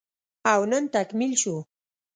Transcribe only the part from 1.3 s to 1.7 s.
شو